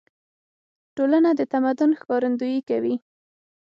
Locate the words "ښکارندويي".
1.99-2.61